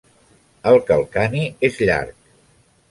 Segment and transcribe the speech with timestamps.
[0.71, 2.19] El calcani és llarg.